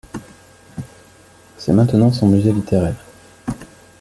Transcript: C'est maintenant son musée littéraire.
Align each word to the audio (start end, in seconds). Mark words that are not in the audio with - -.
C'est 1.59 1.73
maintenant 1.73 2.11
son 2.11 2.27
musée 2.29 2.51
littéraire. 2.51 3.05